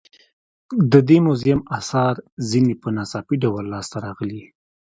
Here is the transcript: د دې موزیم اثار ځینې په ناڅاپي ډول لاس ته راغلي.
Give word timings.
د 0.91 0.93
دې 1.07 1.17
موزیم 1.25 1.59
اثار 1.77 2.15
ځینې 2.49 2.73
په 2.81 2.87
ناڅاپي 2.95 3.35
ډول 3.43 3.65
لاس 3.73 3.87
ته 3.91 3.97
راغلي. 4.05 4.43